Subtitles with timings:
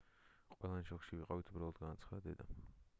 [0.53, 2.63] ყველანი შოკში ვიყავით უბრალოდ- განაცხადა დედამ